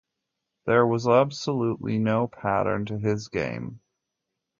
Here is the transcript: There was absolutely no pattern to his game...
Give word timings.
There 0.65 0.87
was 0.87 1.07
absolutely 1.07 1.99
no 1.99 2.27
pattern 2.27 2.85
to 2.87 2.97
his 2.97 3.27
game... 3.27 3.81